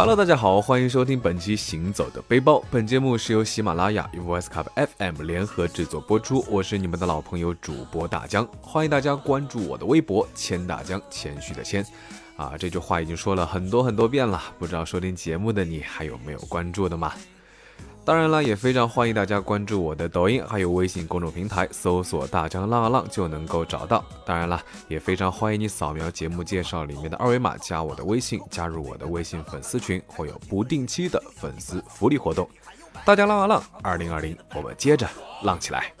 [0.00, 2.54] Hello，大家好，欢迎收听本期《行走的背包》。
[2.70, 4.64] 本节目是由喜马拉雅与 Voice Cup
[4.96, 6.42] FM 联合制作播出。
[6.48, 11.84] 我是你们的老朋友主播大江，欢迎大家关注我的微博“谦大江”，谦虚的谦。
[12.34, 17.12] 啊，这句话已经说了很多很多遍了，不知道收听节目的你还有没有关注的吗？
[18.02, 24.04] 当然了，也非常欢迎大家关注我的抖音，还有微信公众平台，搜索“大江浪浪”就能够找到。
[24.26, 32.48] 当然了，也非常欢迎你扫描节目介绍里面的二维码，加我的微信，加入我的微信粉丝群，会有不定期的粉丝福利活动。
[33.04, 35.08] 大江浪啊浪，二零二零，我们接着
[35.42, 35.92] 浪起来。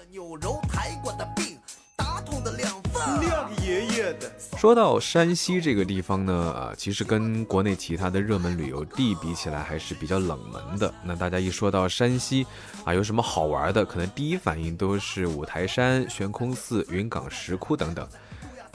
[3.70, 10.92] 爷爷的说到山西这个地方呢，啊，其实跟国内其他的热门旅游地比起来，还是比较冷门的。
[11.04, 12.44] 那大家一说到山西，
[12.84, 13.84] 啊，有什么好玩的？
[13.84, 18.06] 可能第一反应都是五台山、悬空寺、云冈石窟等等。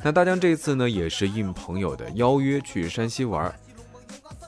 [0.01, 3.53] 那大江这次呢，也是应朋友的邀约去山西玩。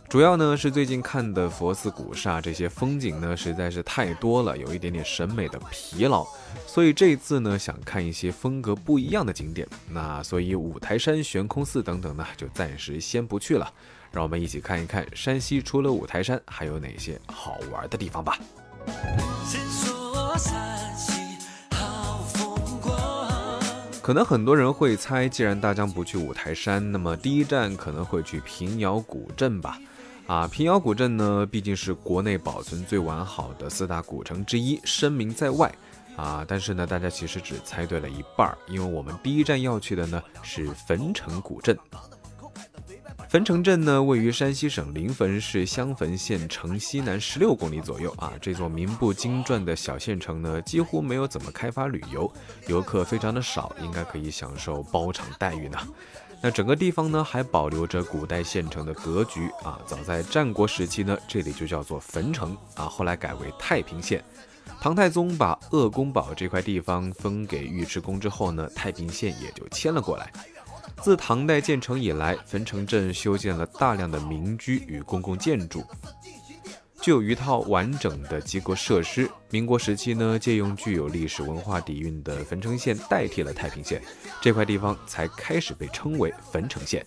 [0.09, 6.25] 主要呢是最近看的佛寺古刹，这些风景呢实在是太多了，有一点点审美的疲劳，
[6.65, 9.67] 所以这次呢想看一些风格不一样的景点。
[9.89, 13.69] 那所以五台山、悬空寺等等呢就暂时先不去了，
[14.09, 18.39] 让我们一起看一看山西除了五台山还有哪些好玩的地方吧。
[24.01, 29.77] 可能很多人会猜，既然大江不去五台山，那么第一站可能会去平遥古镇吧。
[30.27, 35.73] 啊，平遥古镇呢，毕竟是国内保存最完好的四大古城之一，声名在外。
[36.17, 41.77] 啊，但是呢，大家其实只猜对了一半儿，因为我们第一站要去的呢是汾城古镇。
[43.29, 48.33] 汾城镇呢，位于山西省临汾市襄汾县城西南十六公里左右啊。
[48.41, 52.29] 这座名不经传的小县城呢，几乎没有怎么开发旅游，
[52.67, 55.77] 游客非常的少，应该可以享受包场待遇呢。
[56.41, 59.79] 那整个地方呢，还保留着古代县城的格局啊。
[59.85, 64.23] 早在战国时期呢，这里就叫做汾城啊，后来改为太平县。
[64.79, 70.31] 唐太宗把鄂公堡这块地方分给尉迟恭之后呢，太平县也就迁了过来。
[71.01, 75.83] 自唐代建成以来，汾城镇修建了大量的民居与公共建筑。
[77.07, 79.29] 具有一套完整的机构设施。
[79.49, 84.01] 民国时期呢，借用具有历史文化底蕴的汾城县代替了太平县，
[84.41, 87.05] 这块地方才开始被称为汾城县。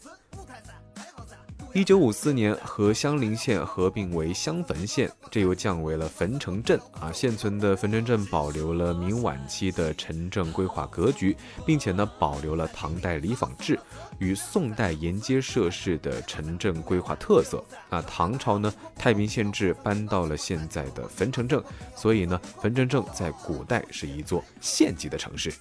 [1.73, 6.81] 一九五四年，和襄陵县合并为襄汾县，这又降为了汾城镇。
[6.99, 13.79] 啊，现存的汾城镇保留了明晚期的城镇规划格局，并且呢，保留了唐代里坊制
[14.19, 17.65] 与宋代沿街设市的城镇规划特色。
[17.89, 21.63] 那唐朝呢，太平县制搬到了现在的汾城镇，
[21.95, 25.53] 所以呢，汾城镇在古代是一座县级的城市。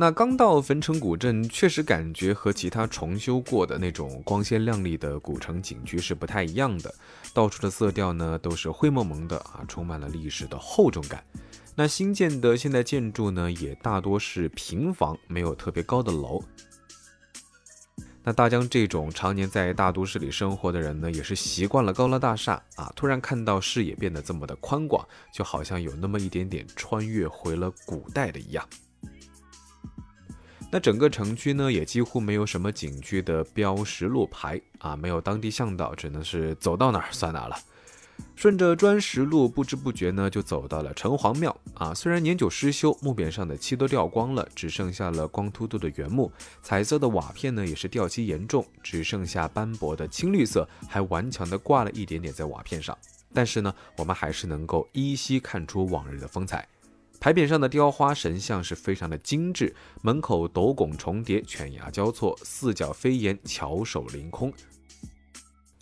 [0.00, 6.94] 那刚到汾城古镇，确实感觉和其他重修过的那种光鲜亮丽的古城景区是不太一样的。
[7.34, 11.24] 到处的色调呢都是灰蒙蒙的啊，充满了历史的厚重感。
[11.74, 16.40] 那新建的现代建筑呢，也大多是平房，没有特别高的楼。
[18.22, 25.04] 那大江这种常年在大都市里生活的人呢，也是习惯了高楼大厦啊，突然看到视野变得这么的宽广，
[25.34, 28.64] 就好像有那么一点点穿越回了古代的一样。
[30.70, 37.56] 那整个城区呢，也几乎没有什么景区的标识路牌啊，没有当地向导，只能是走到哪儿算哪儿了。
[38.36, 41.94] 顺着砖石路，不知不觉呢，就走到了城隍庙啊。
[41.94, 46.30] 虽然年久失修，木匾上的漆都掉光了，只剩下了光秃秃的原木，
[46.60, 52.96] 彩色的瓦片呢，也是掉漆严重，只剩下斑驳的青绿色，还顽强的挂了一点点在瓦片上。
[53.32, 56.68] 但是呢，我们还是能够依稀看出往日的风采。
[57.20, 64.52] 牌匾上的雕花神像是非常的精致，门口斗拱重叠，犬牙交错，四角飞檐，巧手凌空。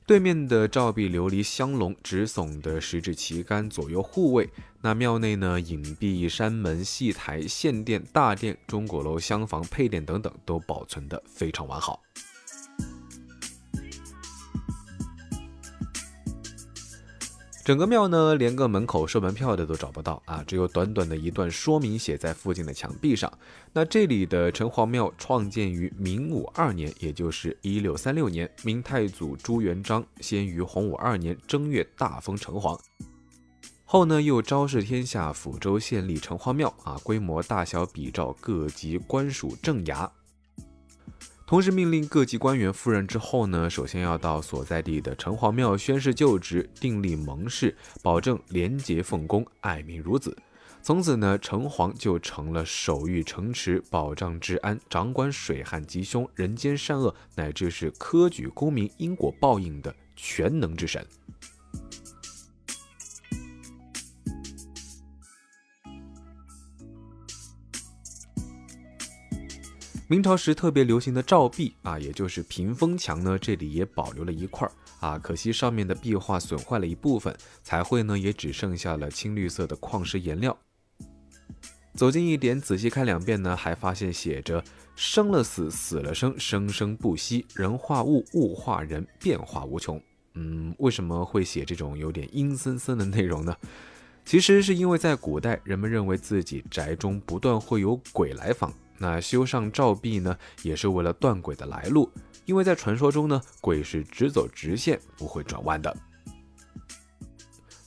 [0.07, 4.49] 对面的照壁琉璃香龙，直耸的十指旗杆左右护卫。
[4.81, 12.01] 那庙内呢，隐蔽山门、戏台、献殿、大殿、钟鼓楼、厢房、配殿等等，都保存的非常完好。
[17.67, 23.33] 整个庙呢，连个门口收门票的都找不到啊，只有短短的一段说明写在附近的墙壁上。
[23.73, 32.79] 那这里的城隍庙创建于明武二年，也就是一六三六年，明太祖朱元璋先于洪武二年正月大封城隍，
[33.85, 40.09] 后呢又昭示天下，抚州县立城隍庙啊，规模大小比照各级官署正衙。
[41.47, 50.37] 同时命令各级官员赴任之后呢，首先要到所在地的城隍庙宣誓就职，订立盟誓，保证廉洁奉公，爱民如子。
[50.83, 61.07] 从此呢，城隍就成了守御城池、保障治安、掌管水旱吉凶、人间善恶乃至是科举功名因果报应的全能之神。
[70.09, 74.71] 明朝时特别流行的照壁啊，也就是屏风墙呢，这里也保留了一块儿
[75.01, 80.57] 啊，可惜上面的壁画损坏了一部分，彩绘呢也只剩下了青绿色的矿石颜料。
[81.95, 84.63] 走近一点，仔细看两遍呢，还发现写着
[84.95, 90.01] “生了死，死了生，生生不息；人化物，物化人，变化无穷。”
[90.39, 93.57] 嗯，为什么会写这种有点阴森森的内容呢？
[94.25, 98.73] 其实是因为在古代，人们认为自己宅中不断会有鬼来访。
[98.99, 102.11] 那修上照壁呢，也是为了断鬼的来路，
[102.45, 105.97] 因为在传说中呢，鬼是直走直线，不会转弯的。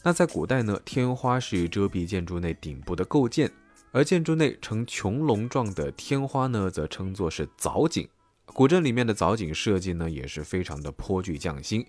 [0.04, 3.52] 那在古代呢，天花是遮蔽建筑内顶部的构件，
[3.92, 8.08] 而建筑内呈穹隆状的天花呢，则称作是藻井。
[8.46, 11.86] 古镇里面的藻井设计呢，也是非常的颇具匠心。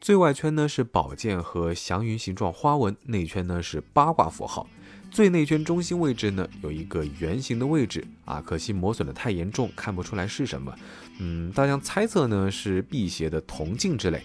[0.00, 4.66] 最外圈呢是宝剑和祥云形状花纹，内圈呢是八卦符号。
[5.12, 10.74] 最内圈中心位置呢，有一个圆形的位置啊，可惜磨损的太严重，看不出来是什么。
[11.18, 14.22] 嗯，大家猜测呢是辟邪的铜镜之类。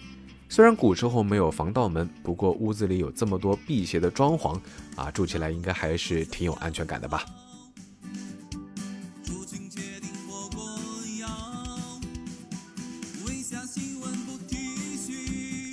[0.48, 4.58] 虽然古时候没有防盗门，不过屋子里有这么多辟邪的装潢
[4.96, 7.22] 啊，住起来应该还是挺有安全感的吧。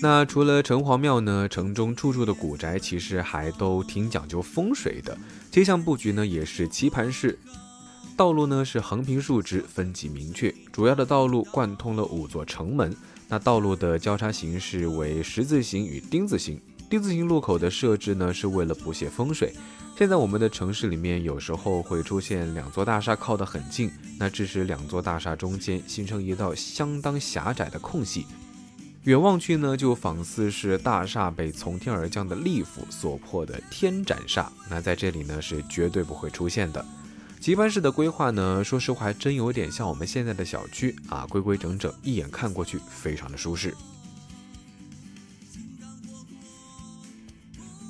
[0.07, 5.17] 那除了城隍庙呢，城中处处的古宅其实还都挺讲究风水的。
[5.49, 7.39] 街巷布局呢也是棋盘式，
[8.15, 10.53] 道路呢是横平竖直，分级明确。
[10.71, 12.95] 主要的道路贯通了五座城门，
[13.27, 16.61] 那道路的交叉形式为十字形与丁字形。
[16.87, 19.55] 丁字形路口的设置呢是为了补泄风水。
[19.97, 28.27] 现在我们的城市里面有时候会出现两座大厦靠得很近，那致使两座大厦中间形成一道相当狭窄的空隙。
[29.05, 34.47] 远望去呢，就仿似是大厦被从天而降的利斧所破的天斩煞。
[34.67, 36.83] 那在这里呢，是绝对不会出现的。
[37.39, 43.75] 棋盘式的规划呢，说实话还真有点像我们现在的小区啊，规规整整，一眼看过去非常的舒适。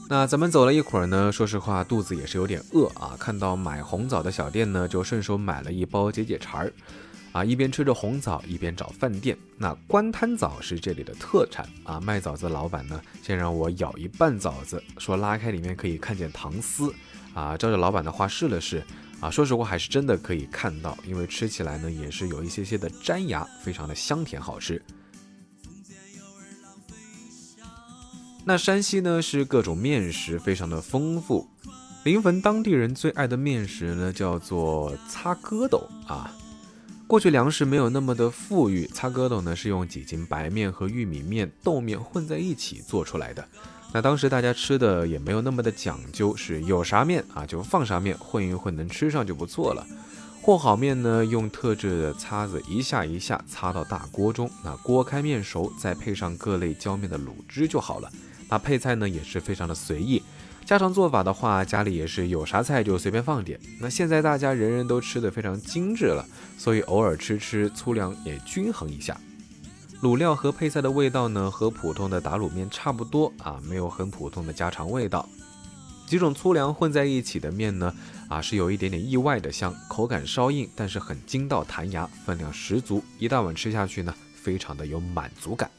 [0.09, 3.15] 那咱们走了一会儿呢，说实话肚子也是有点饿啊。
[3.18, 6.73] 看到买红枣的小店呢，就顺手买了一包解解馋儿。
[7.35, 9.37] 啊，一边吃着红枣，一边找饭店。
[9.57, 11.99] 那官滩枣是这里的特产啊。
[11.99, 16.93] 卖枣子的老板呢，先让我咬一半枣子，说拉开里面可以看见糖丝。
[17.33, 18.81] 啊，照着老板的话试了试，
[19.19, 24.81] 啊，说实话还是真的可以看到，因为吃起来呢也是有一些些的粘牙，非常的香甜好吃。
[28.45, 31.45] 那山西呢是各种面食非常的丰富，
[32.05, 36.33] 临汾当地人最爱的面食呢叫做擦疙斗啊。
[37.07, 43.48] 过去粮食没有那么的富裕，擦疙瘩呢是用几斤白面和玉米面、豆面混在一起做出来的。
[43.94, 49.86] 那当时大家吃的也没有那么的讲究，是有啥面啊就放啥面，混一混能吃上就不错了。
[50.42, 58.12] 和好面呢，用特制的擦子一下一下擦到大锅中，那锅开面熟，再配上各类浇面的卤汁就好了。
[58.50, 60.22] 那配菜呢也是非常的随意。
[60.65, 63.59] 家常做法的话，家里也是有啥菜就随便放点。
[63.79, 66.25] 那现在大家人人都吃的非常精致了，
[66.57, 69.16] 所以偶尔吃吃粗粮也均衡一下。
[70.01, 75.30] 卤料和配菜的味道呢，和普通的打卤面差不多啊，没有很普通的家常味道。
[76.07, 77.94] 几种粗粮混在一起的面呢，
[78.28, 85.69] 啊是有一点点意外的香，口感稍硬，但是很筋道弹牙，分量十足，一大碗吃下去呢，非常的有满足感。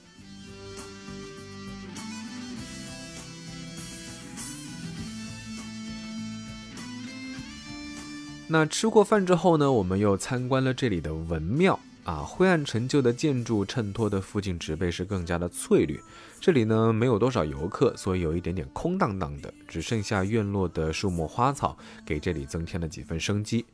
[8.49, 12.19] 那吃过饭之后呢，我们又参观了这里的文庙啊。
[12.19, 16.01] 灰暗陈旧的建筑衬托的附近植被是更加的翠绿。
[16.41, 23.67] 这里呢没有多少游客，所以有一点点空荡荡的，只剩下院落的树木花草，给这里增添了几分生机。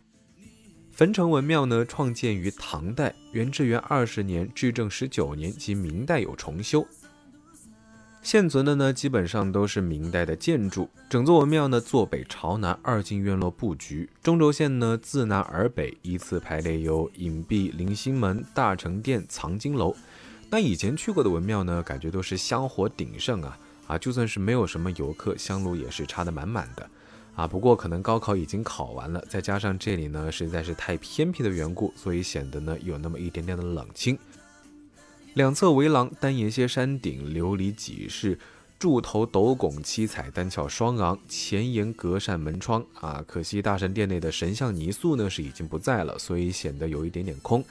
[0.94, 6.86] 汾城文庙呢，创建于唐代，元至元二十年至正十九年及明代有重修。
[8.22, 10.88] 现存的呢，基本上都是明代的建筑。
[11.10, 14.08] 整座文庙呢，坐北朝南，二进院落布局。
[14.22, 19.96] 中轴线呢，自南而北依次排列有隐蔽灵星门、大成殿、藏经楼。
[20.48, 23.98] 那以前去过的文庙呢，感觉都是香火鼎盛啊啊！
[23.98, 26.88] 就算是没有什么游客，香炉也是插得满满的
[27.34, 27.48] 啊。
[27.48, 34.16] 不过可能高考已经考完了，再加上这里呢实在是太偏僻的缘故，所以显得呢有那么一点点的冷清。
[35.34, 38.38] 两侧围廊，单檐歇山顶，琉璃几室，
[38.78, 43.24] 柱头斗拱，七彩单翘双昂，前檐隔扇门窗啊。
[43.26, 47.64] 可惜大神殿内的神像泥塑呢是已经不在了，所以显得有一点点空。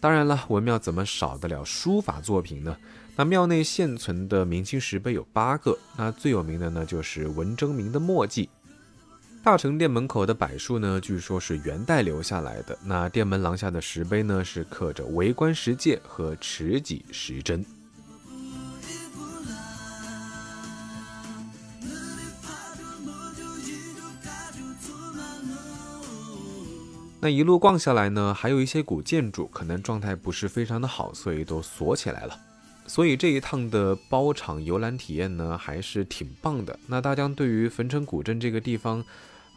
[0.00, 2.74] 当然了，文庙怎么少得了书法作品呢？
[3.14, 8.48] 那庙内现存的明清石碑有八个，那最有名的呢就是文征明的墨迹。
[9.44, 12.78] 大成殿门口的柏树呢，据说是元代留下来的。
[12.84, 17.64] 那殿门廊下的石碑呢，是刻着为官石戒和持戟石针。
[27.20, 32.38] 那一路逛下来呢，还有一些古建筑可能状态不是非常的好，所以都锁起来了。
[32.86, 36.78] 所以这一趟的包场游览体验呢，还是挺棒的。
[36.86, 39.04] 那大江对于汾城古镇这个地方。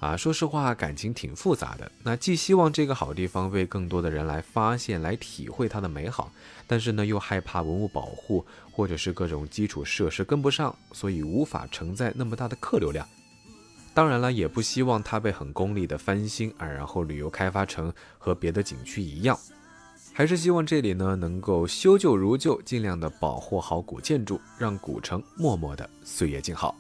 [0.06, 1.92] 啊，说实话，感情挺复杂的。
[2.04, 6.32] 那既希望这个好地方为更多的人来发现、来体会它的美好，
[6.68, 13.08] 但是呢，又害怕文物保护或者是各种基础设施跟不上，所以无法承载那么大的客流量。
[13.96, 19.36] 当然了，也不希望它被很功利的翻新啊，然后旅游开发成和别的景区一样。
[20.14, 26.76] 还是希望这里呢能够修旧如旧，尽量的保护好古建筑，让古城默默的岁月静好。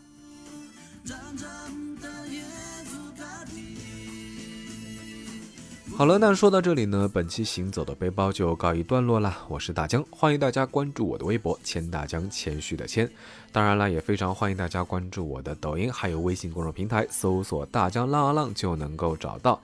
[5.97, 9.33] 好了，那说到这里呢，本期行走的背包就告一段落了。
[9.47, 13.09] 我是大江，欢迎大家关注我的微博“谦大江”，谦虚的谦。
[13.53, 19.61] 当然了，也非常欢迎大家关注我的抖音，还有微信公众平台，搜索“大江浪啊浪”就能够找到。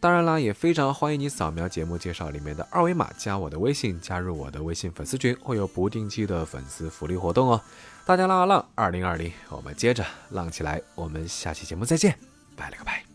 [0.00, 7.60] 当然啦，也非常欢迎你扫描节目介绍里面的二维码，加我的微信，加入我的微信粉丝群，会有不定期的粉丝福利活动哦。
[8.06, 10.80] 大江浪啊浪，二零二零，我们接着浪起来。
[10.94, 12.18] 我们下期节目再见，
[12.56, 13.13] 拜了个拜。